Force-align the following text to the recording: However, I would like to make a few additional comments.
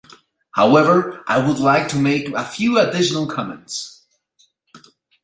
However, 0.53 1.23
I 1.27 1.37
would 1.37 1.59
like 1.59 1.87
to 1.89 1.95
make 1.95 2.29
a 2.29 2.43
few 2.43 2.79
additional 2.79 3.27
comments. 3.27 4.01